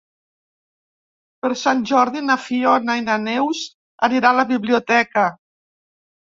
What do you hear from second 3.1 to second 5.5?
na Neus aniran a la biblioteca.